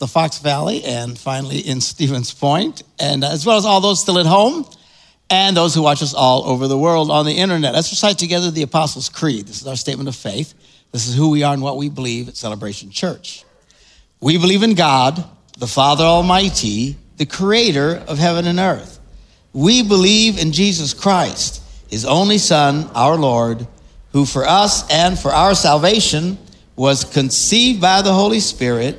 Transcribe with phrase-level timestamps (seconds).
[0.00, 4.18] the Fox Valley and finally in Stevens Point, and as well as all those still
[4.18, 4.64] at home
[5.28, 7.74] and those who watch us all over the world on the internet.
[7.74, 9.46] Let's recite together the Apostles' Creed.
[9.46, 10.54] This is our statement of faith.
[10.90, 13.44] This is who we are and what we believe at Celebration Church.
[14.20, 15.22] We believe in God,
[15.58, 18.98] the Father Almighty, the creator of heaven and earth.
[19.52, 23.66] We believe in Jesus Christ, his only Son, our Lord,
[24.12, 26.38] who for us and for our salvation
[26.74, 28.98] was conceived by the Holy Spirit,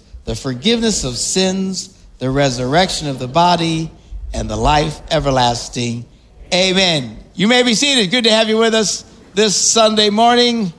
[0.25, 3.91] the forgiveness of sins, the resurrection of the body,
[4.33, 6.05] and the life everlasting.
[6.53, 7.17] Amen.
[7.33, 8.11] You may be seated.
[8.11, 10.73] Good to have you with us this Sunday morning.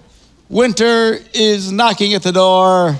[0.48, 2.96] Winter is knocking at the door.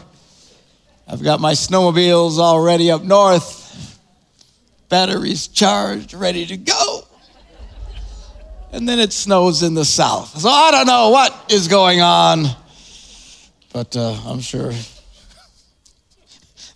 [1.06, 4.00] I've got my snowmobiles already up north,
[4.88, 7.06] batteries charged, ready to go.
[8.72, 10.38] And then it snows in the south.
[10.38, 12.46] So I don't know what is going on,
[13.74, 14.72] but uh, I'm sure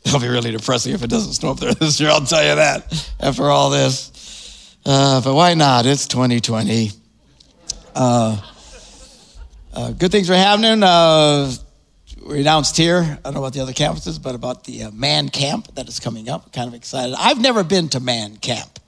[0.06, 2.54] it'll be really depressing if it doesn't snow up there this year, I'll tell you
[2.54, 4.76] that, after all this.
[4.86, 5.84] Uh, but why not?
[5.84, 6.92] It's 2020.
[7.94, 8.40] Uh,
[9.74, 10.82] uh, good things are happening.
[10.82, 11.52] Uh,
[12.24, 15.28] we announced here, I don't know about the other campuses, but about the uh, man
[15.28, 16.52] camp that is coming up.
[16.52, 17.16] Kind of excited.
[17.18, 18.78] I've never been to man camp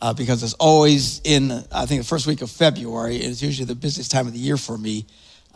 [0.00, 3.16] uh, because it's always in, I think, the first week of February.
[3.16, 5.04] It's usually the busiest time of the year for me.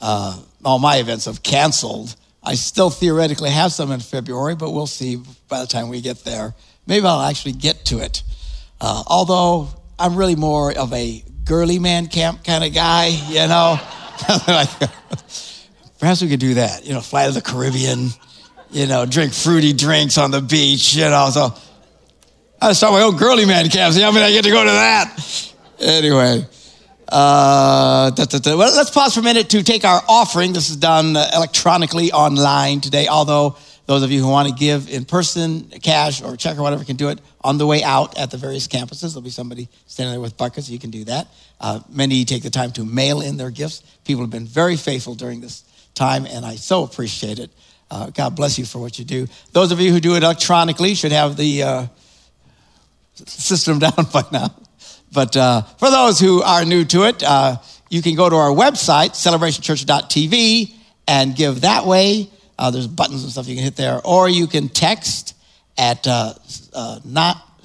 [0.01, 2.17] All my events have canceled.
[2.45, 5.17] I still theoretically have some in February, but we'll see
[5.49, 6.55] by the time we get there.
[6.87, 8.23] Maybe I'll actually get to it.
[8.81, 9.69] Uh, although
[9.99, 13.79] I'm really more of a girly man camp kind of guy, you know.
[15.99, 18.11] Perhaps we could do that, you know, fly to the Caribbean,
[18.71, 21.31] you know, drink fruity drinks on the beach, you know.
[21.31, 21.55] So
[22.61, 23.95] I start my own girly man camp.
[23.95, 25.53] See how many I get to go to that?
[25.81, 26.47] Anyway,
[27.09, 28.57] uh, da, da, da.
[28.57, 30.53] Well, let's pause for a minute to take our offering.
[30.53, 33.57] This is done electronically online today, although
[33.87, 36.97] those of you who want to give in person, cash or check or whatever can
[36.97, 39.13] do it on the way out at the various campuses.
[39.13, 40.71] There'll be somebody standing there with buckets.
[40.71, 41.29] You can do that.
[41.61, 43.83] Uh, many take the time to mail in their gifts.
[44.05, 45.65] People have been very faithful during this
[45.95, 47.51] time, and I so appreciate it.
[47.91, 49.29] Uh, God bless you for what you do.
[49.53, 51.87] Those of you who do it electronically should have the uh,
[53.27, 54.55] system down by now.
[55.15, 57.59] But uh, for those who are new to it, uh,
[57.89, 60.75] you can go to our website, celebrationchurch.tv,
[61.07, 62.29] and give that way.
[62.59, 64.03] Uh, there's buttons and stuff you can hit there.
[64.05, 65.35] Or you can text
[65.79, 66.35] at uh,
[66.73, 67.01] uh,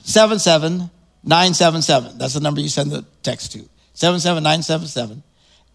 [0.04, 2.18] 77977.
[2.18, 3.60] That's the number you send the text to
[3.94, 5.24] 77977.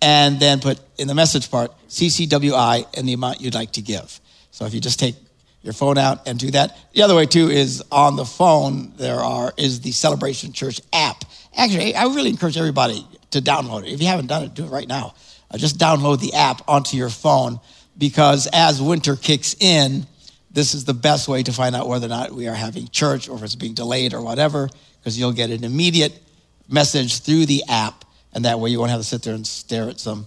[0.00, 4.20] And then put in the message part CCWI and the amount you'd like to give.
[4.50, 5.16] So if you just take
[5.64, 6.76] your phone out and do that.
[6.92, 8.92] The other way too is on the phone.
[8.96, 11.24] There are is the Celebration Church app.
[11.56, 13.92] Actually, I really encourage everybody to download it.
[13.92, 15.14] If you haven't done it, do it right now.
[15.50, 17.60] Uh, just download the app onto your phone
[17.96, 20.06] because as winter kicks in,
[20.50, 23.28] this is the best way to find out whether or not we are having church
[23.28, 24.68] or if it's being delayed or whatever,
[24.98, 26.20] because you'll get an immediate
[26.68, 29.88] message through the app, and that way you won't have to sit there and stare
[29.88, 30.26] at some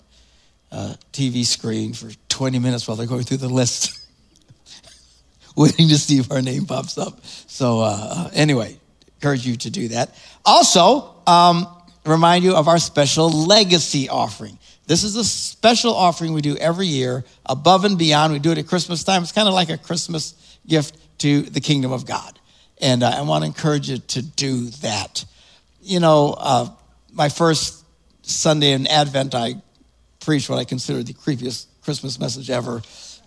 [0.72, 4.00] uh, TV screen for 20 minutes while they're going through the list,
[5.56, 7.26] waiting to see if our name pops up.
[7.26, 8.78] So, uh, anyway,
[9.16, 10.16] encourage you to do that.
[10.46, 11.68] Also, um,
[12.06, 14.58] remind you of our special legacy offering.
[14.88, 18.32] This is a special offering we do every year, above and beyond.
[18.32, 19.22] We do it at Christmas time.
[19.22, 22.40] It's kind of like a Christmas gift to the kingdom of God.
[22.80, 25.26] And uh, I want to encourage you to do that.
[25.82, 26.70] You know, uh,
[27.12, 27.84] my first
[28.22, 29.56] Sunday in Advent, I
[30.22, 32.82] preached what I consider the creepiest Christmas message ever,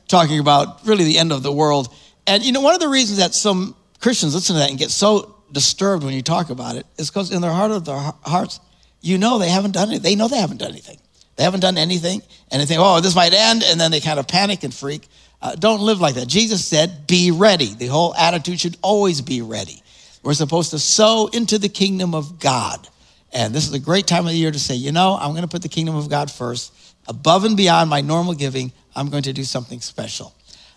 [0.08, 1.92] talking about really the end of the world.
[2.26, 4.90] And you know, one of the reasons that some Christians listen to that and get
[4.90, 8.60] so disturbed when you talk about it is because in their heart of their hearts,
[9.00, 10.02] you know they haven't done it.
[10.02, 10.98] They know they haven't done anything.
[11.36, 12.20] They haven't done anything,
[12.50, 15.08] and they think, oh, this might end, and then they kind of panic and freak.
[15.40, 16.28] Uh, don't live like that.
[16.28, 17.72] Jesus said, be ready.
[17.72, 19.82] The whole attitude should always be ready.
[20.22, 22.86] We're supposed to sow into the kingdom of God.
[23.32, 25.42] And this is a great time of the year to say, you know, I'm going
[25.42, 26.74] to put the kingdom of God first.
[27.08, 30.34] Above and beyond my normal giving, I'm going to do something special.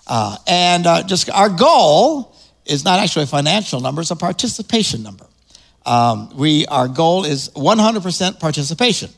[0.07, 2.32] Uh, and uh, just our goal
[2.65, 5.25] is not actually a financial number, it's a participation number.
[5.85, 9.09] Um, we, our goal is 100% participation.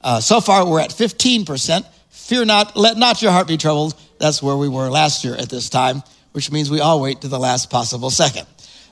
[0.00, 1.84] Uh, so far, we're at 15%.
[2.10, 3.94] Fear not, let not your heart be troubled.
[4.18, 6.02] That's where we were last year at this time,
[6.32, 8.46] which means we all wait to the last possible second.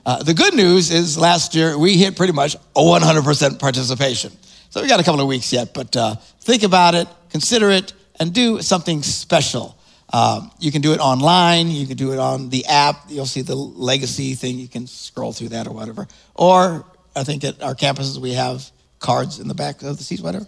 [0.05, 4.31] Uh, the good news is last year we hit pretty much 100% participation.
[4.69, 7.93] So we got a couple of weeks yet, but uh, think about it, consider it,
[8.19, 9.77] and do something special.
[10.13, 11.71] Uh, you can do it online.
[11.71, 13.05] You can do it on the app.
[13.09, 14.59] You'll see the legacy thing.
[14.59, 16.07] You can scroll through that or whatever.
[16.35, 18.69] Or I think at our campuses we have
[18.99, 20.45] cards in the back of the seats, whatever.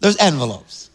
[0.00, 0.90] There's envelopes.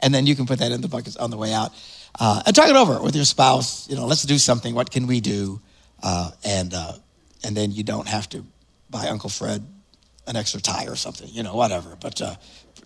[0.00, 1.72] And then you can put that in the buckets on the way out.
[2.20, 3.88] Uh, and talk it over with your spouse.
[3.88, 4.74] You know, let's do something.
[4.74, 5.60] What can we do?
[6.02, 6.92] Uh, and uh,
[7.44, 8.44] and then you don't have to
[8.90, 9.64] buy Uncle Fred
[10.26, 11.96] an extra tie or something, you know, whatever.
[11.98, 12.34] But uh,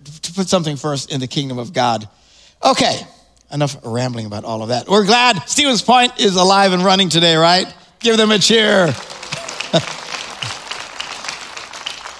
[0.04, 2.08] to put something first in the kingdom of God.
[2.64, 3.00] Okay,
[3.52, 4.88] enough rambling about all of that.
[4.88, 7.72] We're glad Stevens Point is alive and running today, right?
[8.00, 8.86] Give them a cheer.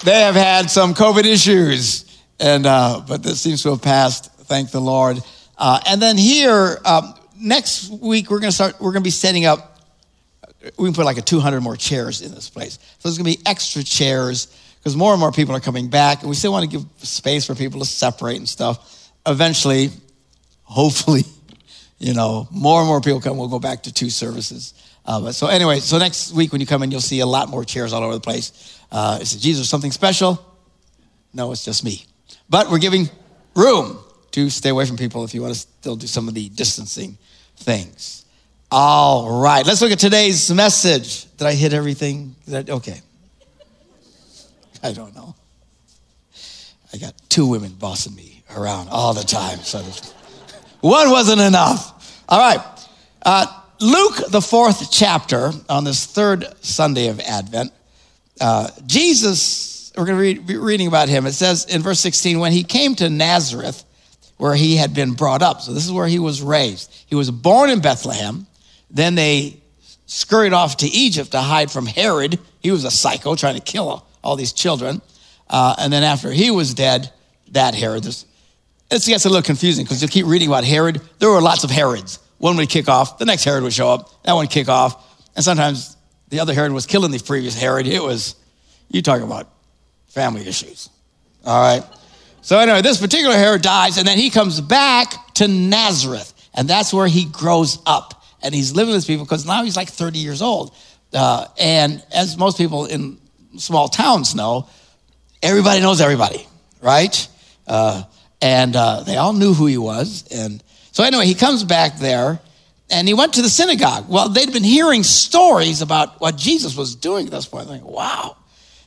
[0.05, 2.05] they have had some COVID issues,
[2.38, 4.31] and uh, but this seems to have passed.
[4.32, 5.19] Thank the Lord.
[5.56, 8.75] Uh, and then here, um, next week we're going to start.
[8.81, 9.73] We're going to be setting up
[10.76, 12.75] we can put like a 200 more chairs in this place.
[12.75, 14.46] So there's going to be extra chairs
[14.78, 17.46] because more and more people are coming back, and we still want to give space
[17.46, 19.11] for people to separate and stuff.
[19.26, 19.90] Eventually,
[20.72, 21.24] hopefully,
[21.98, 23.36] you know, more and more people come.
[23.36, 24.74] We'll go back to two services.
[25.04, 27.48] Uh, but so anyway, so next week when you come in, you'll see a lot
[27.48, 28.78] more chairs all over the place.
[28.90, 30.44] Uh, is it Jesus something special?
[31.34, 32.04] No, it's just me.
[32.48, 33.08] But we're giving
[33.54, 33.98] room
[34.32, 37.18] to stay away from people if you want to still do some of the distancing
[37.56, 38.25] things.
[38.70, 41.26] All right, let's look at today's message.
[41.36, 42.34] Did I hit everything?
[42.50, 43.00] Okay.
[44.82, 45.34] I don't know.
[46.92, 49.58] I got two women bossing me around all the time.
[49.58, 49.82] So
[50.82, 52.25] one wasn't enough.
[52.29, 52.61] All right.
[53.25, 53.46] Uh,
[53.81, 57.73] Luke, the fourth chapter, on this third Sunday of Advent,
[58.40, 61.26] uh, Jesus, we're going to be reading about him.
[61.26, 63.84] It says in verse 16, when he came to Nazareth,
[64.37, 65.62] where he had been brought up.
[65.62, 66.93] So this is where he was raised.
[67.06, 68.46] He was born in Bethlehem
[68.93, 69.56] then they
[70.06, 72.38] scurried off to Egypt to hide from Herod.
[72.61, 75.00] He was a psycho trying to kill all these children.
[75.49, 77.11] Uh, and then after he was dead,
[77.50, 78.26] that Herod, this,
[78.92, 81.00] it gets a little confusing because you keep reading about Herod.
[81.18, 82.18] There were lots of Herods.
[82.38, 85.30] One would kick off, the next Herod would show up, that one would kick off.
[85.36, 85.96] And sometimes
[86.28, 87.86] the other Herod was killing the previous Herod.
[87.86, 88.34] It was,
[88.90, 89.48] you talk about
[90.08, 90.90] family issues.
[91.44, 91.84] All right.
[92.42, 96.92] So anyway, this particular Herod dies, and then he comes back to Nazareth, and that's
[96.92, 100.42] where he grows up and he's living with people because now he's like 30 years
[100.42, 100.74] old.
[101.14, 103.18] Uh, and as most people in
[103.56, 104.68] small towns know,
[105.42, 106.46] everybody knows everybody,
[106.80, 107.28] right?
[107.66, 108.02] Uh,
[108.42, 110.24] and uh, they all knew who he was.
[110.30, 112.40] And so, anyway, he comes back there
[112.90, 114.06] and he went to the synagogue.
[114.08, 117.68] Well, they'd been hearing stories about what Jesus was doing at this point.
[117.68, 118.37] Like, wow.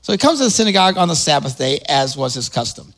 [0.01, 2.93] So he comes to the synagogue on the Sabbath day, as was his custom.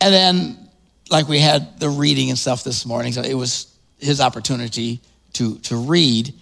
[0.00, 0.68] And then,
[1.10, 5.00] like we had the reading and stuff this morning, so it was his opportunity
[5.34, 6.34] to, to read.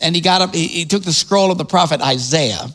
[0.00, 2.68] And he got up, he, he took the scroll of the prophet Isaiah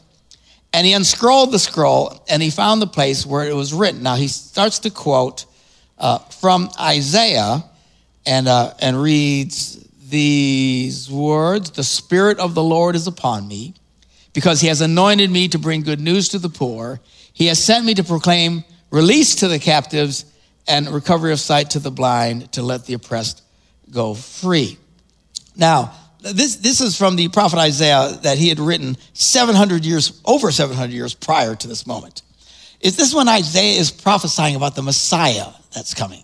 [0.73, 4.03] and he unscrolled the scroll and he found the place where it was written.
[4.03, 5.45] Now he starts to quote
[5.97, 7.63] uh, from Isaiah
[8.25, 13.73] and, uh, and reads these words The Spirit of the Lord is upon me
[14.33, 16.99] because he has anointed me to bring good news to the poor.
[17.33, 20.25] He has sent me to proclaim release to the captives
[20.67, 23.43] and recovery of sight to the blind, to let the oppressed
[23.91, 24.77] go free.
[25.55, 30.51] Now, this, this is from the prophet Isaiah that he had written 700 years, over
[30.51, 32.23] 700 years prior to this moment.
[32.81, 36.23] Is this when Isaiah is prophesying about the Messiah that's coming?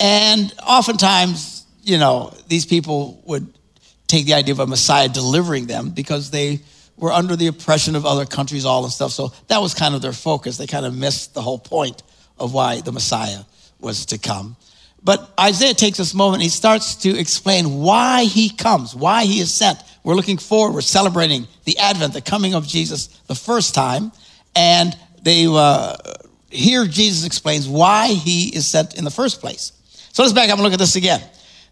[0.00, 3.46] And oftentimes, you know, these people would
[4.06, 6.60] take the idea of a Messiah delivering them because they
[6.96, 9.12] were under the oppression of other countries, all and stuff.
[9.12, 10.56] So that was kind of their focus.
[10.56, 12.02] They kind of missed the whole point
[12.38, 13.40] of why the Messiah
[13.78, 14.56] was to come.
[15.02, 19.52] But Isaiah takes this moment, he starts to explain why he comes, why he is
[19.52, 19.78] sent.
[20.04, 24.12] We're looking forward, we're celebrating the advent, the coming of Jesus the first time.
[24.54, 25.96] And they uh,
[26.50, 29.72] here Jesus explains why he is sent in the first place.
[30.12, 31.22] So let's back up and look at this again.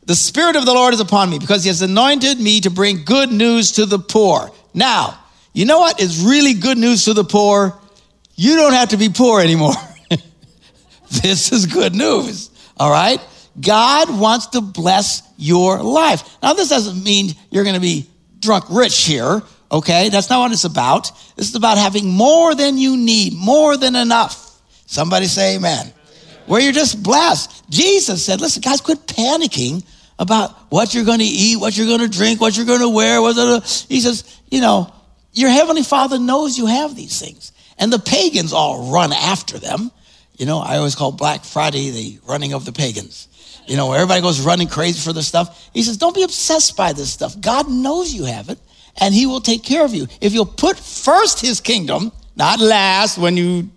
[0.06, 3.04] The Spirit of the Lord is upon me because he has anointed me to bring
[3.04, 4.50] good news to the poor.
[4.72, 5.18] Now,
[5.52, 7.78] you know what is really good news to the poor?
[8.34, 9.74] You don't have to be poor anymore.
[11.10, 12.50] this is good news.
[12.78, 13.20] All right?
[13.60, 16.38] God wants to bless your life.
[16.42, 18.08] Now, this doesn't mean you're going to be
[18.40, 20.08] drunk rich here, okay?
[20.08, 21.10] That's not what it's about.
[21.36, 24.47] This is about having more than you need, more than enough.
[24.88, 25.92] Somebody say amen.
[26.46, 27.70] Where you're just blessed.
[27.70, 29.84] Jesus said, listen, guys, quit panicking
[30.18, 32.88] about what you're going to eat, what you're going to drink, what you're going to
[32.88, 33.20] wear.
[33.60, 34.90] He says, you know,
[35.34, 37.52] your heavenly father knows you have these things.
[37.78, 39.92] And the pagans all run after them.
[40.38, 43.28] You know, I always call Black Friday the running of the pagans.
[43.66, 45.68] You know, everybody goes running crazy for this stuff.
[45.74, 47.38] He says, don't be obsessed by this stuff.
[47.38, 48.58] God knows you have it
[48.98, 50.06] and he will take care of you.
[50.22, 53.68] If you'll put first his kingdom, not last when you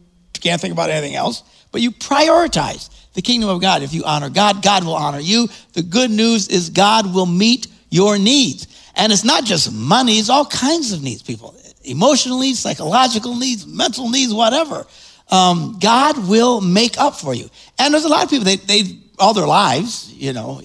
[0.41, 3.81] can't think about anything else, but you prioritize the kingdom of God.
[3.83, 5.47] If you honor God, God will honor you.
[5.73, 8.67] The good news is God will meet your needs.
[8.95, 11.55] And it's not just money, it's all kinds of needs, people.
[11.83, 14.85] Emotional needs, psychological needs, mental needs, whatever
[15.31, 17.49] um, God will make up for you.
[17.79, 20.61] And there's a lot of people, they, they, all their lives, you know,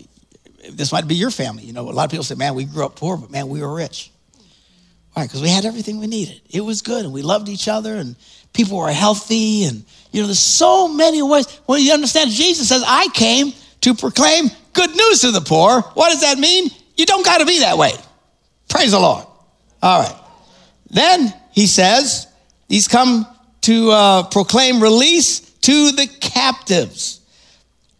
[0.71, 1.63] this might be your family.
[1.63, 3.61] You know, a lot of people say, man, we grew up poor, but man, we
[3.61, 4.11] were rich.
[5.13, 5.25] Why?
[5.25, 6.43] Because we had everything we needed.
[6.51, 8.17] It was good, and we loved each other, and
[8.57, 11.61] people were healthy, and you know, there's so many ways.
[11.67, 15.83] Well, you understand, Jesus says, I came to proclaim good news to the poor.
[15.83, 16.71] What does that mean?
[16.97, 17.93] You don't got to be that way.
[18.69, 19.25] Praise the Lord.
[19.83, 20.17] All right.
[20.91, 22.27] Then he says,
[22.69, 23.27] He's come
[23.63, 27.21] to uh, proclaim release to the captives.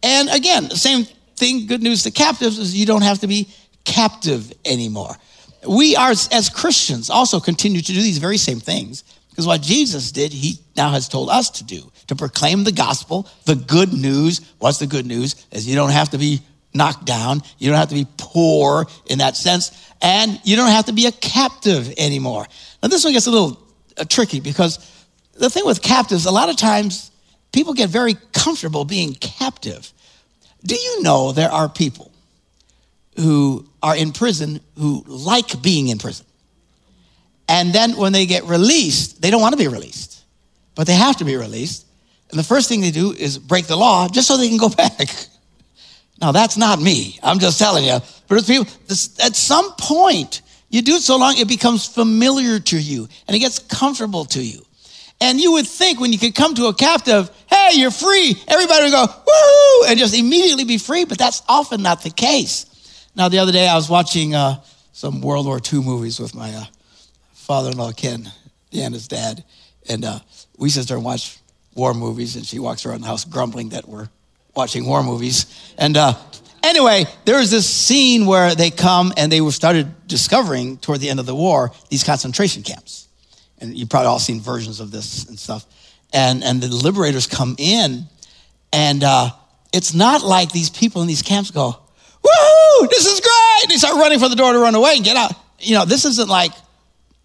[0.01, 3.47] And again, the same thing, good news to captives is you don't have to be
[3.85, 5.15] captive anymore.
[5.67, 9.03] We are, as Christians, also continue to do these very same things
[9.37, 13.29] because what Jesus did, he now has told us to do to proclaim the gospel,
[13.45, 14.41] the good news.
[14.57, 15.45] What's the good news?
[15.51, 16.41] Is you don't have to be
[16.73, 20.85] knocked down, you don't have to be poor in that sense, and you don't have
[20.85, 22.47] to be a captive anymore.
[22.81, 23.61] Now, this one gets a little
[23.95, 24.79] uh, tricky because
[25.33, 27.11] the thing with captives, a lot of times
[27.51, 29.93] people get very comfortable being captive.
[30.65, 32.11] Do you know there are people
[33.17, 36.25] who are in prison who like being in prison?
[37.47, 40.23] And then when they get released, they don't want to be released,
[40.75, 41.85] but they have to be released.
[42.29, 44.69] And the first thing they do is break the law just so they can go
[44.83, 45.09] back.
[46.19, 47.19] Now, that's not me.
[47.21, 47.99] I'm just telling you.
[48.27, 53.07] But people, at some point, you do it so long, it becomes familiar to you
[53.27, 54.61] and it gets comfortable to you.
[55.19, 58.35] And you would think when you could come to a captive, hey, you're free.
[58.47, 61.05] Everybody would go, woo, and just immediately be free.
[61.05, 62.65] But that's often not the case.
[63.15, 64.61] Now, the other day I was watching uh,
[64.91, 66.65] some World War II movies with my uh,
[67.47, 68.31] father in law, Ken,
[68.71, 69.43] his dad.
[69.89, 70.19] And uh,
[70.57, 71.39] we sit there and watch
[71.73, 74.09] war movies, and she walks around the house grumbling that we're
[74.55, 75.73] watching war movies.
[75.77, 76.13] And uh,
[76.63, 81.09] anyway, there was this scene where they come and they were started discovering toward the
[81.09, 83.07] end of the war these concentration camps
[83.59, 85.65] and you've probably all seen versions of this and stuff.
[86.13, 88.07] And, and the liberators come in,
[88.71, 89.29] and uh,
[89.73, 91.75] it's not like these people in these camps go,
[92.23, 93.63] woohoo, this is great.
[93.63, 95.33] And they start running for the door to run away and get out.
[95.59, 96.51] You know, this isn't like,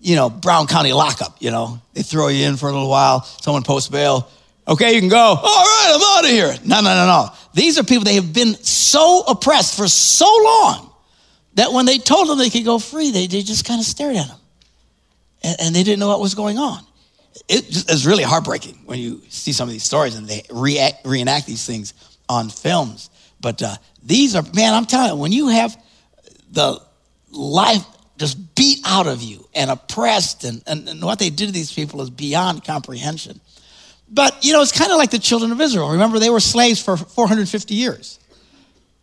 [0.02, 1.80] you know, Brown County lockup, you know.
[1.94, 4.28] They throw you in for a little while, someone posts bail.
[4.66, 5.16] Okay, you can go.
[5.16, 6.54] All right, I'm out of here.
[6.64, 7.28] No, no, no, no.
[7.54, 10.92] These are people, they have been so oppressed for so long
[11.54, 14.16] that when they told them they could go free, they, they just kind of stared
[14.16, 14.38] at them
[15.42, 16.84] and, and they didn't know what was going on.
[17.48, 21.46] It it's really heartbreaking when you see some of these stories and they react, reenact
[21.46, 21.94] these things
[22.28, 23.10] on films.
[23.40, 25.76] But uh, these are, man, I'm telling you, when you have
[26.50, 26.80] the
[27.30, 27.84] life
[28.22, 31.72] just beat out of you and oppressed, and, and, and what they did to these
[31.72, 33.40] people is beyond comprehension.
[34.08, 35.90] But, you know, it's kind of like the children of Israel.
[35.90, 38.20] Remember, they were slaves for 450 years.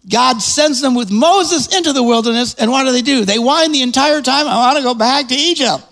[0.07, 3.25] God sends them with Moses into the wilderness, and what do they do?
[3.25, 5.83] They whine the entire time, I want to go back to Egypt.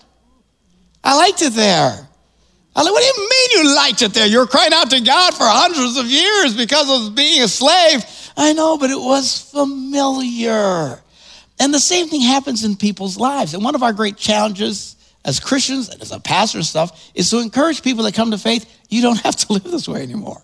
[1.03, 2.07] I liked it there.
[2.77, 4.25] I like, what do you mean you liked it there?
[4.25, 8.05] You were crying out to God for hundreds of years because of being a slave.
[8.37, 11.01] I know, but it was familiar.
[11.59, 13.53] And the same thing happens in people's lives.
[13.53, 14.95] And one of our great challenges
[15.25, 18.37] as Christians and as a pastor and stuff is to encourage people that come to
[18.37, 20.41] faith, you don't have to live this way anymore.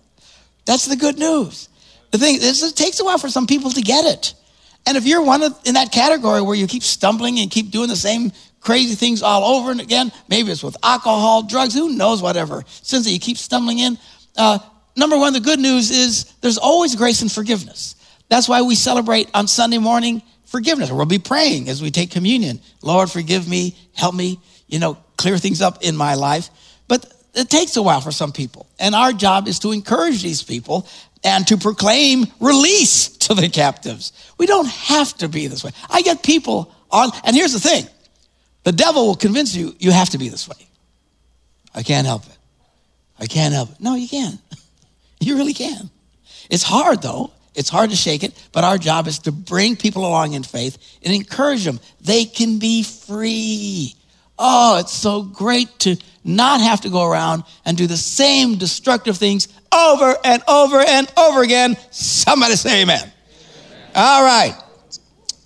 [0.65, 1.69] That's the good news.
[2.11, 4.33] The thing is, it takes a while for some people to get it.
[4.85, 7.87] And if you're one of, in that category where you keep stumbling and keep doing
[7.87, 8.31] the same
[8.63, 10.11] crazy things all over and again.
[10.29, 12.63] Maybe it's with alcohol, drugs, who knows, whatever.
[12.67, 13.97] Since you keep stumbling in.
[14.37, 14.59] Uh,
[14.95, 17.95] number one, the good news is there's always grace and forgiveness.
[18.29, 20.91] That's why we celebrate on Sunday morning forgiveness.
[20.91, 22.61] We'll be praying as we take communion.
[22.83, 26.51] Lord, forgive me, help me, you know, clear things up in my life.
[26.87, 28.67] But it takes a while for some people.
[28.79, 30.87] And our job is to encourage these people
[31.23, 34.13] and to proclaim release to the captives.
[34.37, 35.71] We don't have to be this way.
[35.89, 37.87] I get people on, and here's the thing
[38.63, 40.67] The devil will convince you you have to be this way.
[41.73, 42.37] I can't help it.
[43.19, 43.79] I can't help it.
[43.79, 44.37] No, you can.
[45.19, 45.89] You really can.
[46.49, 47.31] It's hard though.
[47.55, 50.77] It's hard to shake it, but our job is to bring people along in faith
[51.03, 51.79] and encourage them.
[52.01, 53.95] They can be free.
[54.39, 59.17] Oh, it's so great to not have to go around and do the same destructive
[59.17, 61.77] things over and over and over again.
[61.91, 62.99] Somebody say amen.
[62.99, 63.13] amen.
[63.95, 64.55] All right.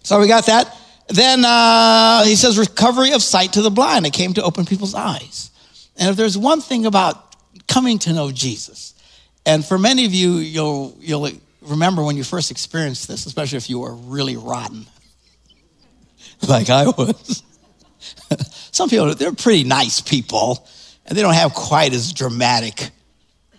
[0.04, 0.74] So we got that.
[1.10, 4.06] Then uh, he says, recovery of sight to the blind.
[4.06, 5.52] It came to open people's eyes.
[5.98, 7.36] And if there's one thing about
[7.68, 8.94] coming to know Jesus,
[9.46, 11.30] and for many of you, you'll, you'll
[11.68, 14.86] remember when you first experienced this, especially if you were really rotten,
[16.48, 17.44] like I was.
[18.72, 20.68] Some people, they're pretty nice people,
[21.06, 22.90] and they don't have quite as dramatic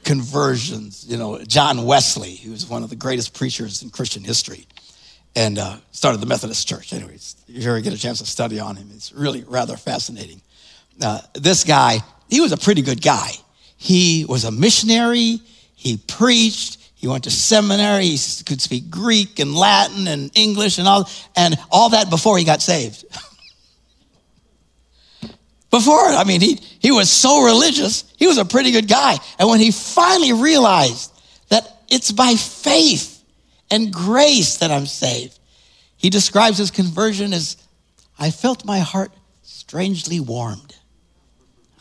[0.05, 1.07] conversions.
[1.09, 4.67] You know, John Wesley, who was one of the greatest preachers in Christian history,
[5.35, 6.93] and uh, started the Methodist Church.
[6.93, 10.41] Anyways, if you ever get a chance to study on him, it's really rather fascinating.
[11.01, 11.99] Uh, this guy,
[12.29, 13.31] he was a pretty good guy.
[13.77, 15.41] He was a missionary.
[15.75, 16.78] He preached.
[16.99, 18.07] He went to seminary.
[18.07, 22.45] He could speak Greek and Latin and English and all, and all that before he
[22.45, 23.05] got saved.
[25.71, 28.03] before, I mean, he, he was so religious.
[28.17, 29.17] He was a pretty good guy.
[29.39, 31.13] And when he finally realized
[31.51, 33.23] that it's by faith
[33.71, 35.39] and grace that I'm saved,
[35.97, 37.57] he describes his conversion as
[38.19, 39.13] I felt my heart
[39.43, 40.75] strangely warmed.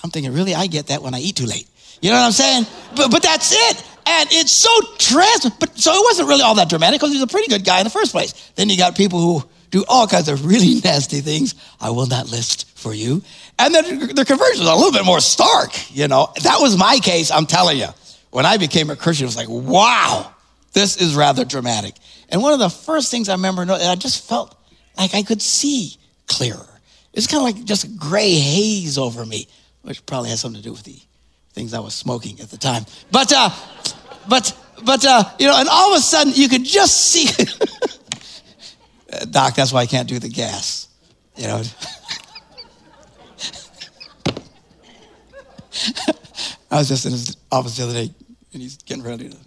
[0.03, 1.67] I'm thinking, really, I get that when I eat too late.
[2.03, 2.67] You know what I'm saying?
[2.95, 3.83] But, but that's it.
[4.09, 7.23] And it's so trans, but so it wasn't really all that dramatic because he was
[7.23, 8.51] a pretty good guy in the first place.
[8.55, 12.29] Then you got people who do all kinds of really nasty things I will not
[12.29, 13.21] list for you.
[13.59, 16.31] And then their conversion was a little bit more stark, you know.
[16.43, 17.87] That was my case, I'm telling you.
[18.29, 20.31] When I became a Christian, it was like, wow,
[20.73, 21.95] this is rather dramatic.
[22.29, 24.55] And one of the first things I remember, I just felt
[24.97, 25.97] like I could see
[26.27, 26.67] clearer.
[27.13, 29.47] It's kind of like just a gray haze over me,
[29.81, 30.99] which probably has something to do with the
[31.53, 32.85] things I was smoking at the time.
[33.11, 33.49] But, uh,
[34.29, 37.27] but, but, uh, you know, and all of a sudden you could just see.
[39.31, 40.87] Doc, that's why I can't do the gas.
[41.35, 41.63] You know.
[46.69, 48.13] I was just in his office the other day,
[48.53, 49.37] and he's getting ready to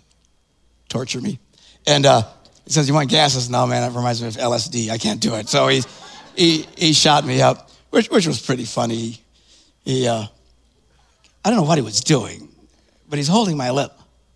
[0.88, 1.38] torture me.
[1.86, 2.22] And uh,
[2.64, 3.82] he says, "You want gas?" I says, "No, man.
[3.82, 4.90] That reminds me of LSD.
[4.90, 5.82] I can't do it." So he
[6.34, 9.18] he he shot me up, which which was pretty funny.
[9.84, 10.24] He uh,
[11.44, 12.48] I don't know what he was doing,
[13.08, 13.92] but he's holding my lip,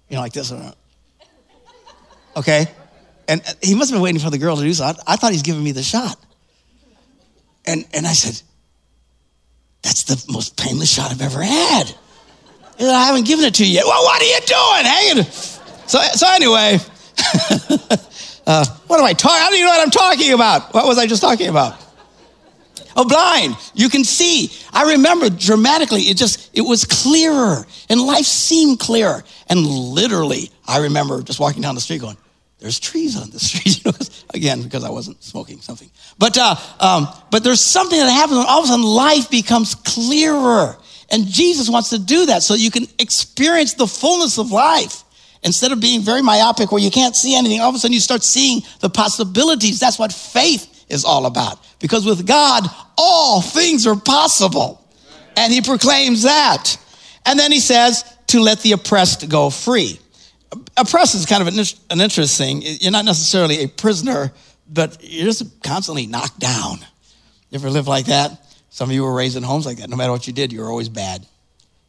[0.08, 0.52] you know, like this.
[2.36, 2.66] Okay?
[3.28, 4.84] And he must have been waiting for the girl to do so.
[4.84, 6.18] I, I thought he's giving me the shot.
[7.66, 8.42] And, and I said,
[9.82, 11.84] That's the most painless shot I've ever had.
[12.78, 13.84] Said, I haven't given it to you yet.
[13.86, 14.84] Well, what are you doing?
[14.84, 15.24] Hanging.
[15.86, 16.78] So, so anyway,
[18.46, 19.40] uh, what am I talking?
[19.40, 20.74] I don't even know what I'm talking about.
[20.74, 21.83] What was I just talking about?
[22.96, 23.56] Oh, blind.
[23.74, 24.50] You can see.
[24.72, 29.24] I remember dramatically, it just, it was clearer and life seemed clearer.
[29.48, 32.16] And literally, I remember just walking down the street going,
[32.58, 33.84] there's trees on the street.
[34.32, 35.90] Again, because I wasn't smoking something.
[36.18, 39.74] But, uh, um, but there's something that happens when all of a sudden life becomes
[39.74, 40.76] clearer.
[41.10, 45.02] And Jesus wants to do that so you can experience the fullness of life.
[45.42, 48.00] Instead of being very myopic where you can't see anything, all of a sudden you
[48.00, 49.78] start seeing the possibilities.
[49.78, 51.58] That's what faith is all about.
[51.78, 52.64] Because with God,
[52.96, 54.80] all things are possible.
[55.36, 56.76] And he proclaims that.
[57.26, 59.98] And then he says, to let the oppressed go free.
[60.76, 61.48] Oppressed is kind of
[61.90, 64.32] an, interesting, you're not necessarily a prisoner,
[64.68, 66.78] but you're just constantly knocked down.
[67.50, 68.40] You ever live like that?
[68.70, 69.88] Some of you were raised in homes like that.
[69.88, 71.26] No matter what you did, you're always bad.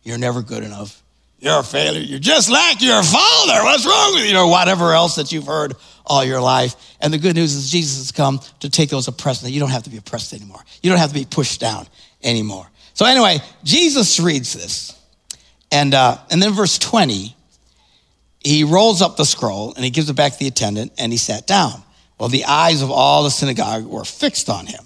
[0.03, 1.01] You're never good enough.
[1.39, 2.01] You're a failure.
[2.01, 3.63] You're just like your father.
[3.63, 4.37] What's wrong with you?
[4.37, 6.75] Or whatever else that you've heard all your life.
[7.01, 9.43] And the good news is Jesus has come to take those oppressed.
[9.43, 10.63] You don't have to be oppressed anymore.
[10.81, 11.87] You don't have to be pushed down
[12.23, 12.67] anymore.
[12.93, 14.97] So anyway, Jesus reads this.
[15.71, 17.35] And, uh, and then verse 20,
[18.39, 21.17] he rolls up the scroll and he gives it back to the attendant and he
[21.17, 21.83] sat down.
[22.17, 24.83] Well, the eyes of all the synagogue were fixed on him.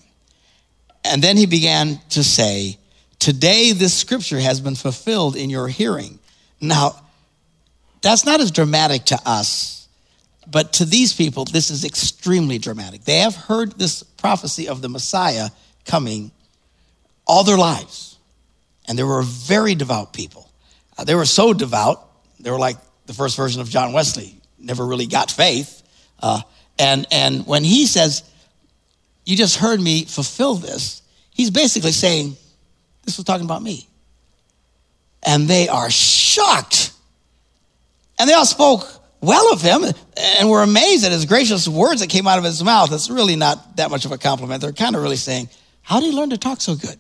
[1.03, 2.77] And then he began to say,
[3.19, 6.18] Today this scripture has been fulfilled in your hearing.
[6.61, 6.95] Now,
[8.01, 9.79] that's not as dramatic to us
[10.51, 13.03] but to these people, this is extremely dramatic.
[13.03, 15.49] They have heard this prophecy of the Messiah
[15.85, 16.31] coming
[17.27, 18.17] all their lives.
[18.87, 20.49] And they were very devout people.
[20.97, 24.85] Uh, they were so devout, they were like the first version of John Wesley, never
[24.85, 25.83] really got faith.
[26.19, 26.41] Uh,
[26.79, 28.23] and, and when he says,
[29.25, 32.35] You just heard me fulfill this, he's basically saying,
[33.03, 33.87] This was talking about me.
[35.29, 36.91] And they are shocked.
[38.17, 38.85] And they all spoke
[39.21, 39.83] well of him
[40.17, 42.91] and were amazed at his gracious words that came out of his mouth.
[42.91, 44.61] It's really not that much of a compliment.
[44.61, 45.49] They're kind of really saying,
[45.81, 46.97] How did he learn to talk so good?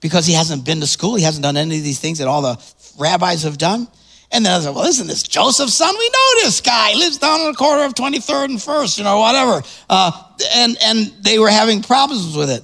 [0.00, 1.16] because he hasn't been to school.
[1.16, 2.62] He hasn't done any of these things that all the
[2.98, 3.88] rabbis have done.
[4.30, 5.94] And then I said, well, isn't this Joseph's son?
[5.98, 6.90] We know this guy.
[6.90, 9.62] He lives down on the corner of 23rd and 1st, you know, whatever.
[9.88, 10.22] Uh,
[10.54, 12.62] and, and they were having problems with it.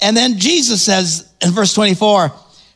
[0.00, 2.32] And then Jesus says in verse 24,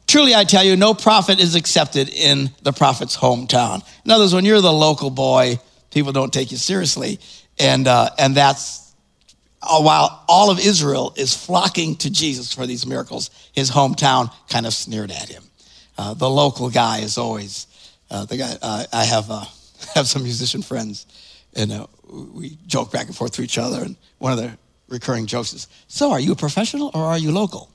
[0.09, 3.87] Truly I tell you, no prophet is accepted in the prophet's hometown.
[4.07, 7.21] In other words, when you're the local boy, people don't take you seriously.
[7.59, 8.94] And, uh, and that's
[9.61, 14.64] uh, while all of Israel is flocking to Jesus for these miracles, his hometown kind
[14.64, 15.42] of sneered at him.
[15.99, 17.66] Uh, the local guy is always
[18.11, 18.57] uh, the guy.
[18.62, 19.44] Uh, I have uh,
[19.94, 21.05] have some musician friends,
[21.55, 23.83] and we joke back and forth to each other.
[23.83, 24.57] And one of the
[24.88, 27.68] recurring jokes is, "So, are you a professional or are you local?"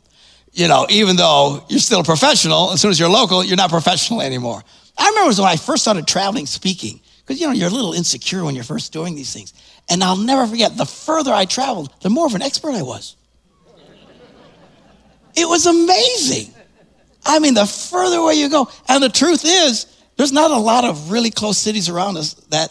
[0.54, 3.72] You know, even though you're still a professional, as soon as you're local, you're not
[3.72, 4.62] professional anymore.
[4.98, 8.44] I remember when I first started traveling speaking, because you know you're a little insecure
[8.44, 9.54] when you're first doing these things.
[9.89, 13.16] And I'll never forget, the further I traveled, the more of an expert I was.
[15.36, 16.54] It was amazing.
[17.26, 18.70] I mean, the further away you go.
[18.88, 19.88] And the truth is,
[20.18, 22.70] there's not a lot of really close cities around us that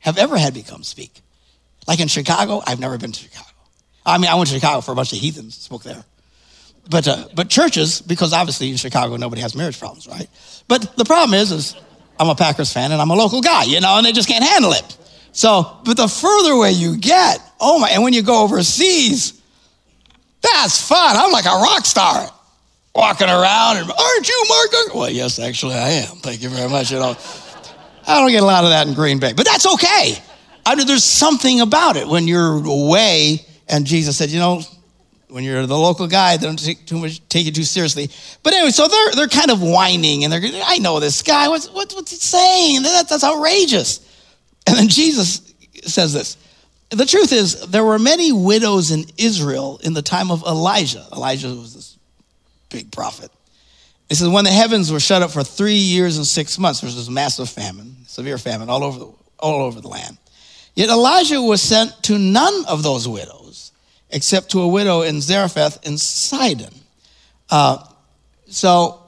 [0.00, 1.20] have ever had become speak.
[1.86, 3.48] Like in Chicago, I've never been to Chicago.
[4.04, 6.04] I mean, I went to Chicago for a bunch of heathens, spoke there.
[6.90, 10.26] But, uh, but churches, because obviously in Chicago nobody has marriage problems, right?
[10.68, 11.76] But the problem is, is
[12.18, 14.44] I'm a Packers fan and I'm a local guy, you know, and they just can't
[14.44, 14.98] handle it.
[15.32, 19.40] So, but the further away you get, oh my, and when you go overseas,
[20.42, 21.16] that's fun.
[21.16, 22.28] I'm like a rock star
[22.94, 24.94] walking around and aren't you Mark?
[24.94, 26.16] Well, yes, actually I am.
[26.16, 26.90] Thank you very much.
[26.90, 27.16] You know,
[28.06, 30.18] I don't get a lot of that in Green Bay, but that's okay.
[30.66, 33.44] I mean, there's something about it when you're away.
[33.68, 34.62] And Jesus said, you know,
[35.32, 38.10] when you're the local guy, they don't take too much, take you too seriously.
[38.42, 41.48] But anyway, so they're they're kind of whining and they're, I know this guy.
[41.48, 42.82] What's what's, what's he saying?
[42.82, 44.00] That, that's outrageous.
[44.66, 45.52] And then Jesus
[45.84, 46.36] says this.
[46.90, 51.06] The truth is, there were many widows in Israel in the time of Elijah.
[51.10, 51.98] Elijah was this
[52.68, 53.30] big prophet.
[54.10, 56.88] He says, when the heavens were shut up for three years and six months, there
[56.88, 60.18] was this massive famine, severe famine all over the, all over the land.
[60.74, 63.41] Yet Elijah was sent to none of those widows,
[64.12, 66.72] except to a widow in Zarephath in Sidon.
[67.50, 67.84] Uh,
[68.46, 69.02] so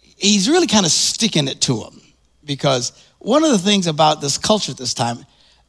[0.00, 2.00] he's really kind of sticking it to them
[2.44, 5.24] because one of the things about this culture at this time,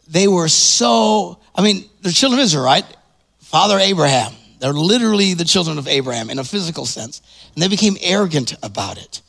[0.07, 2.85] they were so, I mean, they're children of Israel, right?
[3.41, 7.21] Father Abraham, they're literally the children of Abraham in a physical sense.
[7.53, 9.21] And they became arrogant about it.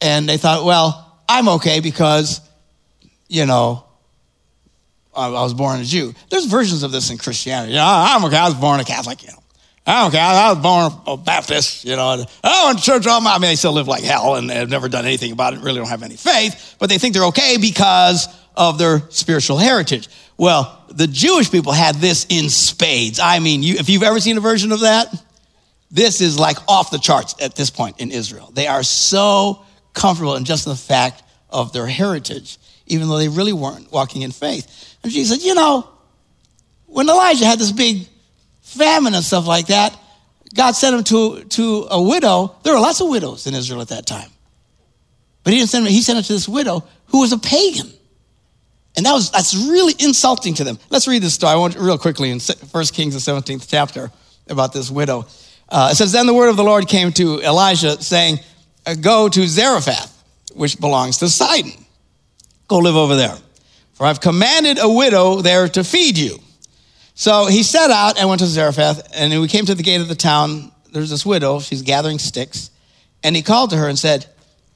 [0.00, 2.40] And they thought, well, I'm okay because,
[3.28, 3.85] you know,
[5.16, 6.14] I was born a Jew.
[6.30, 7.72] There's versions of this in Christianity.
[7.72, 8.36] You know, I'm okay.
[8.36, 9.42] I was born a Catholic, you know.
[9.86, 10.18] I'm okay.
[10.18, 12.24] I was born a Baptist, you know.
[12.42, 14.68] I went to church all my, I mean, they still live like hell and they've
[14.68, 17.56] never done anything about it, really don't have any faith, but they think they're okay
[17.56, 20.08] because of their spiritual heritage.
[20.36, 23.20] Well, the Jewish people had this in spades.
[23.20, 25.14] I mean, you, if you've ever seen a version of that,
[25.90, 28.50] this is like off the charts at this point in Israel.
[28.52, 29.62] They are so
[29.94, 34.30] comfortable in just the fact of their heritage, even though they really weren't walking in
[34.30, 34.96] faith.
[35.02, 35.88] And she said, you know,
[36.86, 38.06] when Elijah had this big
[38.62, 39.96] famine and stuff like that,
[40.54, 42.56] God sent him to, to a widow.
[42.62, 44.30] There were lots of widows in Israel at that time.
[45.44, 47.92] But he didn't send him, he sent him to this widow who was a pagan.
[48.96, 50.78] And that was, that's really insulting to them.
[50.88, 51.52] Let's read this story.
[51.52, 54.10] I want real quickly in 1 Kings, the 17th chapter,
[54.48, 55.26] about this widow.
[55.68, 58.38] Uh, it says, Then the word of the Lord came to Elijah, saying,
[59.00, 60.15] Go to Zarephath,
[60.56, 61.72] which belongs to Sidon.
[62.68, 63.36] Go live over there.
[63.94, 66.38] For I've commanded a widow there to feed you.
[67.14, 70.08] So he set out and went to Zarephath, and we came to the gate of
[70.08, 72.70] the town, there's this widow, she's gathering sticks,
[73.22, 74.26] and he called to her and said,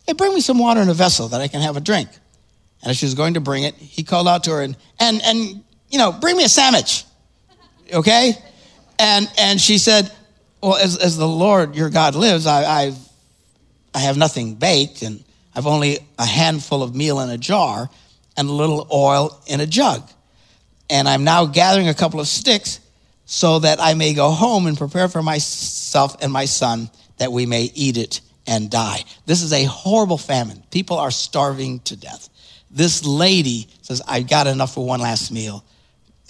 [0.07, 2.09] Hey, bring me some water in a vessel that I can have a drink.
[2.83, 5.21] And as she was going to bring it, he called out to her and, and,
[5.23, 7.05] and you know, bring me a sandwich.
[7.93, 8.33] Okay?
[8.99, 10.11] And, and she said,
[10.63, 12.99] well, as, as the Lord your God lives, I, I've,
[13.95, 15.23] I have nothing baked and
[15.61, 17.91] I've only a handful of meal in a jar
[18.35, 20.09] and a little oil in a jug.
[20.89, 22.81] And I'm now gathering a couple of sticks
[23.27, 27.45] so that I may go home and prepare for myself and my son that we
[27.45, 29.05] may eat it and die.
[29.27, 30.63] This is a horrible famine.
[30.71, 32.31] People are starving to death.
[32.71, 35.63] This lady says, I've got enough for one last meal.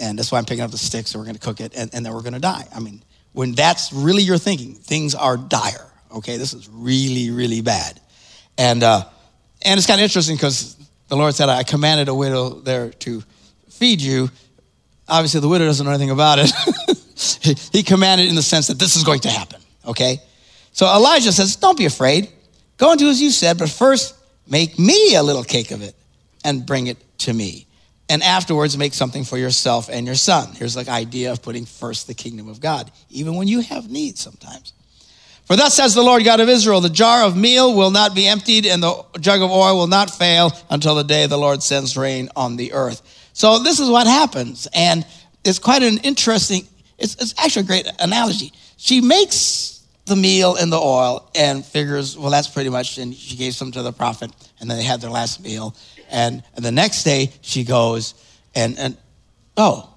[0.01, 1.89] And that's why I'm picking up the sticks and we're going to cook it and,
[1.95, 2.67] and then we're going to die.
[2.75, 5.87] I mean, when that's really your thinking, things are dire.
[6.17, 8.01] Okay, this is really, really bad.
[8.59, 9.05] And, uh,
[9.63, 10.77] and it's kind of interesting because
[11.09, 13.23] the Lord said, I commanded a widow there to
[13.69, 14.31] feed you.
[15.09, 16.53] Obviously, the widow doesn't know anything about it.
[17.73, 19.61] he commanded in the sense that this is going to happen.
[19.85, 20.19] Okay?
[20.73, 22.31] So Elijah says, Don't be afraid.
[22.77, 24.15] Go and do as you said, but first
[24.49, 25.95] make me a little cake of it
[26.45, 27.67] and bring it to me.
[28.09, 30.53] And afterwards, make something for yourself and your son.
[30.55, 34.21] Here's the idea of putting first the kingdom of God, even when you have needs
[34.21, 34.73] sometimes.
[35.51, 38.29] For thus says the Lord God of Israel, the jar of meal will not be
[38.29, 41.97] emptied and the jug of oil will not fail until the day the Lord sends
[41.97, 43.03] rain on the earth.
[43.33, 44.69] So this is what happens.
[44.73, 45.05] And
[45.43, 48.53] it's quite an interesting, it's, it's actually a great analogy.
[48.77, 53.35] She makes the meal and the oil and figures, well, that's pretty much, and she
[53.35, 55.75] gave some to the prophet and then they had their last meal.
[56.11, 58.15] And, and the next day she goes
[58.55, 58.97] and, and
[59.57, 59.93] oh,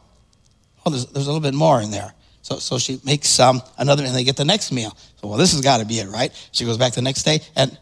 [0.83, 2.11] oh, there's, there's a little bit more in there.
[2.43, 4.95] So, so she makes some, another, and they get the next meal.
[5.21, 6.31] So, well, this has got to be it, right?
[6.51, 7.75] She goes back the next day, and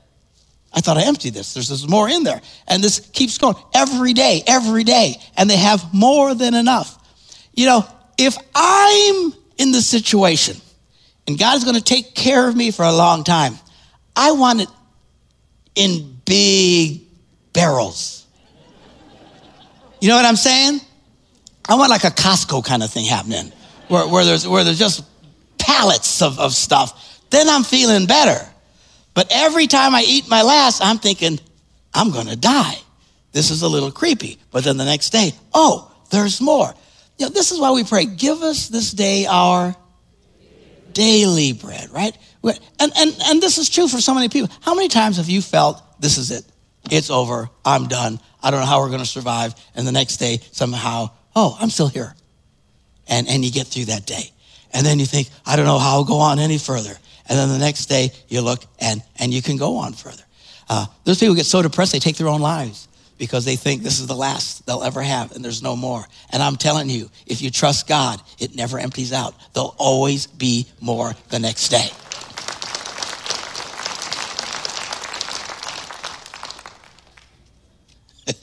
[0.71, 1.55] I thought I emptied this.
[1.55, 2.39] There's, there's more in there.
[2.67, 5.15] And this keeps going every day, every day.
[5.35, 6.97] And they have more than enough.
[7.53, 7.85] You know,
[8.19, 10.57] if I'm in the situation
[11.27, 13.55] and God is going to take care of me for a long time,
[14.15, 14.69] I want it
[15.75, 17.01] in big
[17.51, 18.25] barrels.
[19.99, 20.79] You know what I'm saying?
[21.67, 23.51] I want like a Costco kind of thing happening
[23.91, 25.03] where, where, there's, where there's just
[25.57, 28.39] pallets of, of stuff, then I'm feeling better.
[29.13, 31.39] But every time I eat my last, I'm thinking,
[31.93, 32.75] I'm going to die.
[33.33, 34.39] This is a little creepy.
[34.49, 36.73] But then the next day, oh, there's more.
[37.17, 39.75] You know, this is why we pray, give us this day our
[40.93, 42.17] daily bread, right?
[42.43, 44.49] And, and, and this is true for so many people.
[44.61, 46.45] How many times have you felt, this is it?
[46.89, 47.49] It's over.
[47.65, 48.21] I'm done.
[48.41, 49.53] I don't know how we're going to survive.
[49.75, 52.15] And the next day, somehow, oh, I'm still here
[53.11, 54.31] and, and you get through that day.
[54.73, 56.97] And then you think, I don't know how I'll go on any further.
[57.29, 60.23] And then the next day you look and, and you can go on further.
[60.69, 63.99] Uh, those people get so depressed they take their own lives because they think this
[63.99, 66.03] is the last they'll ever have and there's no more.
[66.31, 69.35] And I'm telling you, if you trust God, it never empties out.
[69.53, 71.89] There'll always be more the next day.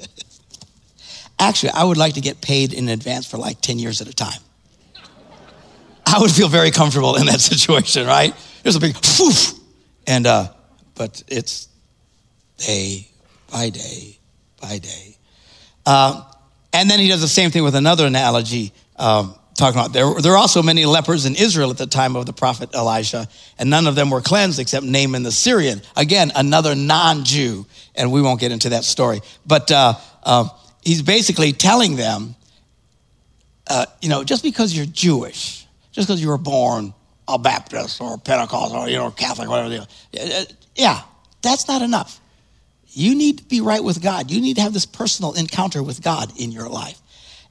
[1.39, 4.15] Actually, I would like to get paid in advance for like 10 years at a
[4.15, 4.41] time.
[6.11, 8.35] I would feel very comfortable in that situation, right?
[8.62, 9.53] There's a big poof.
[10.07, 10.53] And, uh,
[10.94, 11.68] but it's
[12.57, 13.09] day
[13.53, 14.18] by day
[14.61, 15.16] by day.
[15.87, 16.25] Um,
[16.73, 20.33] and then he does the same thing with another analogy, um, talking about there, there
[20.33, 23.87] were also many lepers in Israel at the time of the prophet Elijah, and none
[23.87, 25.83] of them were cleansed except Naaman the Syrian.
[25.97, 29.21] Again, another non Jew, and we won't get into that story.
[29.47, 30.49] But uh, uh,
[30.83, 32.35] he's basically telling them,
[33.66, 35.58] uh, you know, just because you're Jewish,
[35.99, 36.95] just because you were born
[37.27, 39.85] a Baptist or a Pentecost or, you know, Catholic, whatever.
[40.77, 41.03] Yeah,
[41.43, 42.21] that's not enough.
[42.91, 44.31] You need to be right with God.
[44.31, 47.01] You need to have this personal encounter with God in your life.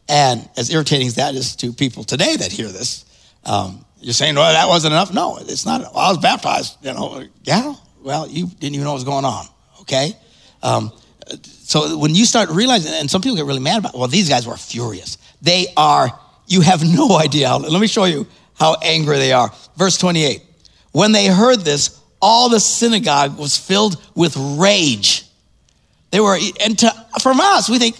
[0.08, 3.04] And as irritating as that is to people today that hear this,
[3.44, 5.14] um, you're saying, well, that wasn't enough.
[5.14, 5.82] No, it's not.
[5.82, 7.26] Well, I was baptized, you know.
[7.44, 9.46] Yeah, well, you didn't even know what was going on,
[9.82, 10.14] okay?
[10.64, 10.94] Um,
[11.44, 14.48] so when you start realizing, and some people get really mad about, well, these guys
[14.48, 15.18] were furious.
[15.42, 17.48] They are, you have no idea.
[17.48, 19.52] How, let me show you how angry they are.
[19.76, 20.42] Verse 28.
[20.92, 25.26] When they heard this, all the synagogue was filled with rage.
[26.12, 27.98] They were, and to, from us, we think,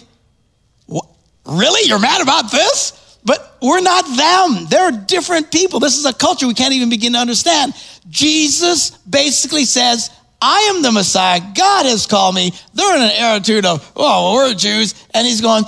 [1.46, 1.88] really?
[1.88, 3.18] You're mad about this?
[3.24, 4.66] But we're not them.
[4.68, 5.80] They're different people.
[5.80, 7.74] This is a culture we can't even begin to understand.
[8.08, 11.40] Jesus basically says, I am the Messiah.
[11.54, 12.52] God has called me.
[12.74, 14.94] They're in an attitude of, oh, well, we're Jews.
[15.12, 15.64] And he's going,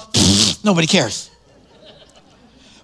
[0.65, 1.30] nobody cares.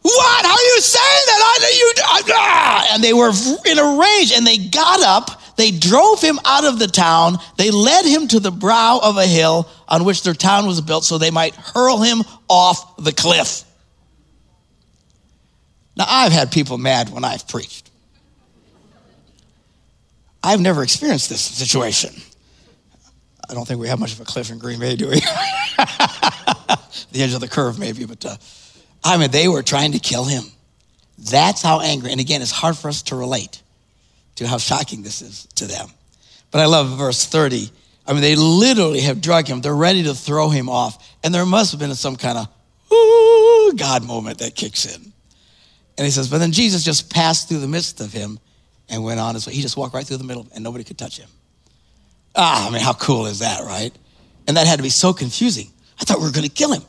[0.06, 0.46] What?
[0.46, 1.58] How are you saying that?
[1.60, 1.92] I you
[2.30, 2.88] ah!
[2.92, 3.32] and they were
[3.66, 7.72] in a rage and they got up, they drove him out of the town, they
[7.72, 11.18] led him to the brow of a hill on which their town was built so
[11.18, 13.64] they might hurl him off the cliff.
[15.96, 17.90] Now I've had people mad when I've preached.
[20.40, 22.14] I've never experienced this situation.
[23.50, 25.14] I don't think we have much of a cliff in Green Bay, do we?
[27.10, 28.36] the edge of the curve, maybe, but uh,
[29.06, 30.42] I mean, they were trying to kill him.
[31.18, 32.10] That's how angry.
[32.10, 33.62] And again, it's hard for us to relate
[34.34, 35.88] to how shocking this is to them.
[36.50, 37.70] But I love verse 30.
[38.06, 39.60] I mean, they literally have drugged him.
[39.60, 41.16] They're ready to throw him off.
[41.22, 42.48] And there must have been some kind of,
[42.92, 45.12] ooh, God moment that kicks in.
[45.96, 48.38] And he says, but then Jesus just passed through the midst of him
[48.88, 49.54] and went on his way.
[49.54, 51.28] He just walked right through the middle and nobody could touch him.
[52.34, 53.92] Ah, I mean, how cool is that, right?
[54.48, 55.70] And that had to be so confusing.
[56.00, 56.82] I thought we were going to kill him.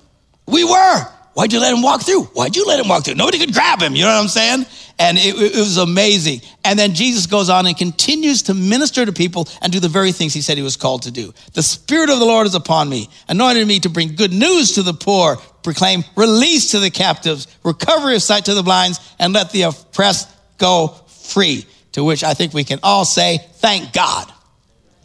[0.47, 1.05] We were.
[1.37, 2.23] Why'd you let him walk through?
[2.23, 3.13] Why'd you let him walk through?
[3.13, 3.95] Nobody could grab him.
[3.95, 4.65] You know what I'm saying?
[4.97, 6.41] And it, it, was amazing.
[6.65, 10.11] And then Jesus goes on and continues to minister to people and do the very
[10.11, 11.31] things he said he was called to do.
[11.53, 14.81] The Spirit of the Lord is upon me, anointed me to bring good news to
[14.81, 19.51] the poor, proclaim release to the captives, recovery of sight to the blinds, and let
[19.51, 24.33] the oppressed go free to which I think we can all say, thank God.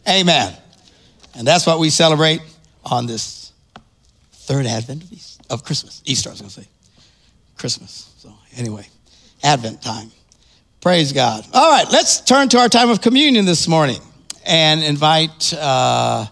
[0.09, 0.51] Amen.
[1.35, 2.41] And that's what we celebrate
[2.83, 3.51] on this
[4.31, 5.11] third Advent of
[5.61, 6.01] Christmas.
[6.05, 6.67] Easter, I was going to say.
[7.57, 8.13] Christmas.
[8.17, 8.87] So, anyway,
[9.43, 10.11] Advent time.
[10.81, 11.45] Praise God.
[11.53, 14.01] All right, let's turn to our time of communion this morning
[14.45, 16.25] and invite uh,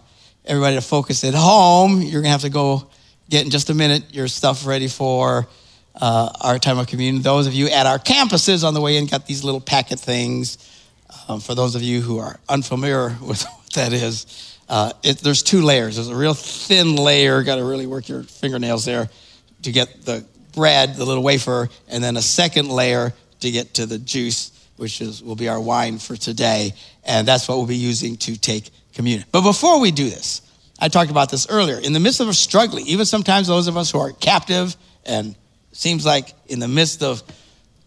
[0.46, 2.02] everybody to focus at home.
[2.02, 2.90] You're going to have to go
[3.30, 5.48] get in just a minute your stuff ready for
[5.96, 7.22] uh, our time of communion.
[7.22, 10.58] Those of you at our campuses on the way in got these little packet things.
[11.28, 15.44] Um, for those of you who are unfamiliar with what that is, uh, it, there's
[15.44, 15.98] two layers.
[15.98, 19.10] There's a real thin layer, got to really work your fingernails there
[19.64, 23.86] to get the bread, the little wafer, and then a second layer to get to
[23.86, 26.74] the juice, which is, will be our wine for today.
[27.04, 29.28] And that's what we'll be using to take communion.
[29.34, 30.42] But before we do this,
[30.80, 31.78] I talked about this earlier.
[31.78, 35.36] In the midst of struggling, even sometimes those of us who are captive, and
[35.74, 37.24] seems like in the midst of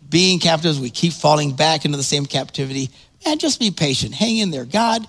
[0.06, 2.90] being captives, we keep falling back into the same captivity.
[3.24, 4.14] And just be patient.
[4.14, 4.66] Hang in there.
[4.66, 5.08] God,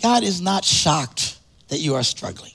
[0.00, 2.52] God is not shocked that you are struggling.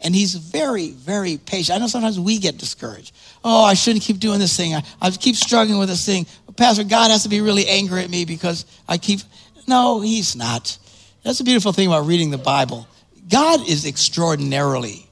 [0.00, 1.76] And he's very, very patient.
[1.76, 3.14] I know sometimes we get discouraged.
[3.42, 4.74] Oh, I shouldn't keep doing this thing.
[4.74, 6.26] I, I keep struggling with this thing.
[6.56, 9.20] Pastor, God has to be really angry at me because I keep.
[9.66, 10.78] No, he's not.
[11.22, 12.86] That's a beautiful thing about reading the Bible.
[13.30, 15.06] God is extraordinarily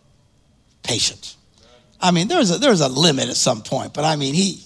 [0.83, 1.37] patient.
[1.99, 4.63] I mean, there's a, there's a limit at some point, but I mean, he.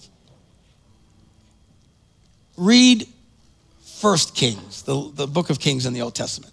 [2.56, 3.06] Read
[4.00, 6.52] First Kings, the, the book of Kings in the Old Testament.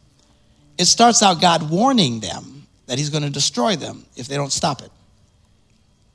[0.77, 4.51] It starts out God warning them that he's going to destroy them if they don't
[4.51, 4.91] stop it.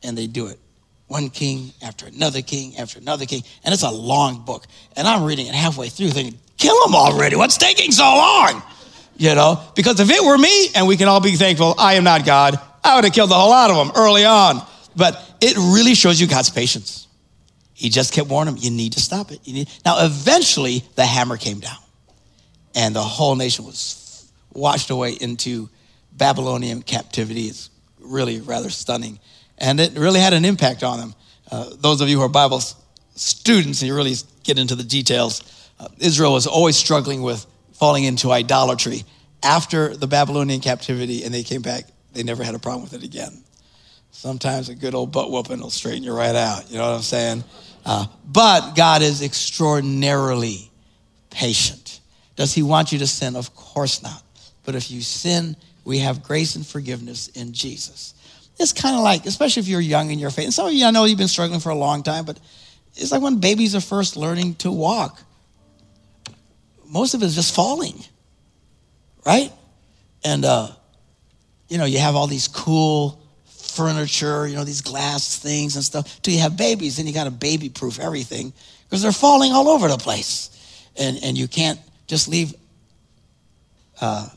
[0.02, 0.58] And they do it.
[1.06, 3.42] One king after another king after another king.
[3.64, 4.66] And it's a long book.
[4.96, 7.36] And I'm reading it halfway through thinking, kill them already.
[7.36, 8.62] What's taking so long?
[9.16, 12.04] You know, because if it were me, and we can all be thankful, I am
[12.04, 14.60] not God, I would have killed the whole lot of them early on.
[14.94, 17.08] But it really shows you God's patience.
[17.74, 19.40] He just kept warning them, you need to stop it.
[19.84, 21.78] Now, eventually, the hammer came down,
[22.74, 24.07] and the whole nation was
[24.58, 25.68] washed away into
[26.12, 27.42] Babylonian captivity.
[27.42, 29.18] It's really rather stunning.
[29.58, 31.14] And it really had an impact on them.
[31.50, 32.60] Uh, those of you who are Bible
[33.14, 35.42] students, and you really get into the details,
[35.80, 39.04] uh, Israel was always struggling with falling into idolatry.
[39.42, 43.04] After the Babylonian captivity and they came back, they never had a problem with it
[43.04, 43.44] again.
[44.10, 46.70] Sometimes a good old butt whooping will straighten you right out.
[46.70, 47.44] You know what I'm saying?
[47.84, 50.70] Uh, but God is extraordinarily
[51.30, 52.00] patient.
[52.34, 53.36] Does He want you to sin?
[53.36, 54.22] Of course not.
[54.68, 58.12] But if you sin, we have grace and forgiveness in Jesus.
[58.58, 60.84] It's kind of like, especially if you're young in your faith, and some of you,
[60.84, 62.38] I know you've been struggling for a long time, but
[62.94, 65.22] it's like when babies are first learning to walk.
[66.86, 67.94] Most of it is just falling,
[69.24, 69.50] right?
[70.22, 70.68] And, uh,
[71.70, 76.20] you know, you have all these cool furniture, you know, these glass things and stuff.
[76.20, 78.52] Till you have babies, then you got to baby proof everything
[78.84, 80.50] because they're falling all over the place.
[80.94, 82.52] And, and you can't just leave
[84.02, 84.28] uh,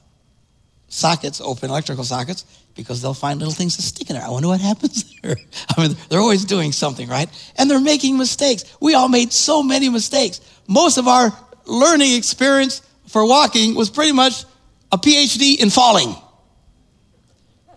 [0.91, 4.25] sockets open, electrical sockets, because they'll find little things to stick in there.
[4.25, 5.37] I wonder what happens there.
[5.75, 7.29] I mean, they're always doing something, right?
[7.57, 8.63] And they're making mistakes.
[8.79, 10.41] We all made so many mistakes.
[10.67, 11.31] Most of our
[11.65, 14.43] learning experience for walking was pretty much
[14.91, 16.13] a PhD in falling.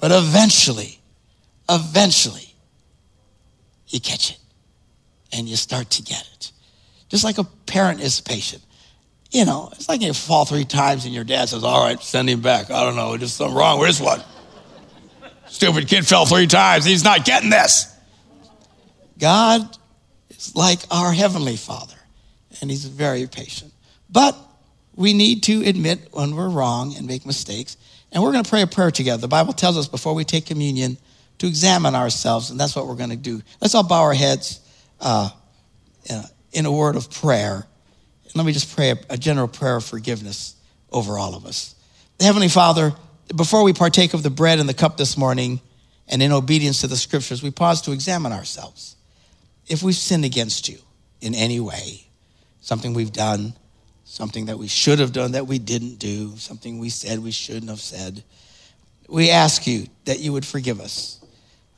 [0.00, 0.98] But eventually,
[1.68, 2.52] eventually,
[3.88, 4.38] you catch it
[5.32, 6.52] and you start to get it.
[7.08, 8.63] Just like a parent is patient
[9.34, 12.30] you know, it's like you fall three times and your dad says, All right, send
[12.30, 12.70] him back.
[12.70, 14.22] I don't know, just something wrong with this one.
[15.48, 16.84] Stupid kid fell three times.
[16.84, 17.92] He's not getting this.
[19.18, 19.76] God
[20.30, 21.96] is like our Heavenly Father,
[22.60, 23.72] and He's very patient.
[24.08, 24.36] But
[24.94, 27.76] we need to admit when we're wrong and make mistakes.
[28.12, 29.20] And we're going to pray a prayer together.
[29.20, 30.96] The Bible tells us before we take communion
[31.38, 33.42] to examine ourselves, and that's what we're going to do.
[33.60, 34.60] Let's all bow our heads
[35.00, 35.30] uh,
[36.52, 37.66] in a word of prayer
[38.34, 40.56] let me just pray a, a general prayer of forgiveness
[40.90, 41.74] over all of us.
[42.20, 42.92] Heavenly Father,
[43.34, 45.60] before we partake of the bread and the cup this morning,
[46.08, 48.96] and in obedience to the scriptures, we pause to examine ourselves.
[49.66, 50.78] If we've sinned against you
[51.20, 52.06] in any way,
[52.60, 53.54] something we've done,
[54.04, 57.70] something that we should have done that we didn't do, something we said we shouldn't
[57.70, 58.22] have said,
[59.08, 61.20] we ask you that you would forgive us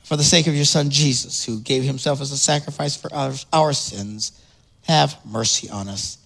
[0.03, 3.33] for the sake of your son Jesus, who gave himself as a sacrifice for our,
[3.51, 4.41] our sins.
[4.87, 6.17] Have mercy on us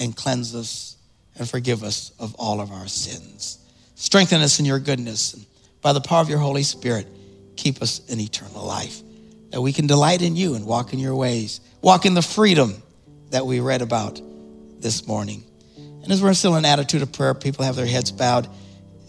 [0.00, 0.96] and cleanse us
[1.38, 3.58] and forgive us of all of our sins.
[3.94, 5.34] Strengthen us in your goodness.
[5.34, 5.46] And
[5.82, 7.06] by the power of your Holy Spirit,
[7.56, 9.00] keep us in eternal life.
[9.50, 12.82] That we can delight in you and walk in your ways, walk in the freedom
[13.30, 14.20] that we read about
[14.80, 15.44] this morning.
[15.76, 18.48] And as we're still in attitude of prayer, people have their heads bowed.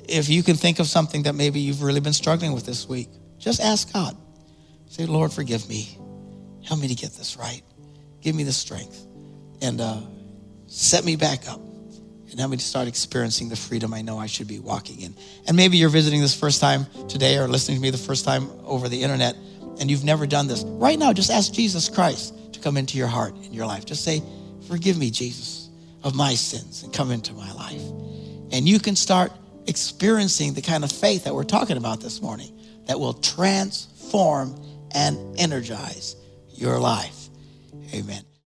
[0.09, 3.07] If you can think of something that maybe you've really been struggling with this week,
[3.39, 4.17] just ask God.
[4.89, 5.97] Say, Lord, forgive me.
[6.65, 7.61] Help me to get this right.
[8.21, 9.07] Give me the strength.
[9.61, 10.01] And uh,
[10.71, 11.59] set me back up
[12.29, 15.13] and help me to start experiencing the freedom I know I should be walking in.
[15.47, 18.49] And maybe you're visiting this first time today or listening to me the first time
[18.63, 19.35] over the internet
[19.79, 20.63] and you've never done this.
[20.63, 23.85] Right now, just ask Jesus Christ to come into your heart and your life.
[23.85, 24.21] Just say,
[24.67, 25.69] Forgive me, Jesus.
[26.03, 27.81] of my sins and come into my life.
[28.51, 29.31] And you can start
[29.67, 32.57] experiencing the kind of faith that we're talking about this morning
[32.87, 34.59] that will transform
[34.93, 36.15] and energize
[36.55, 37.29] your life.
[37.93, 38.30] Amen.